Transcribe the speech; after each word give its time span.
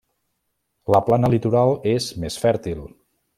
La 0.95 1.01
plana 1.09 1.29
litoral 1.33 1.75
és 1.93 2.09
més 2.25 2.39
fèrtil. 2.47 2.83